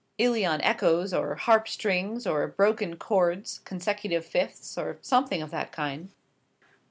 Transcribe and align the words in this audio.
'Æolian 0.17 0.59
Echoes,' 0.63 1.13
or 1.13 1.35
'Harp 1.35 1.67
Strings,' 1.67 2.25
or 2.25 2.47
'Broken 2.47 2.95
Chords,' 2.97 3.59
'Consecutive 3.59 4.25
Fifths,' 4.25 4.75
or 4.75 4.97
something 5.03 5.43
of 5.43 5.51
that 5.51 5.71
kind." 5.71 6.09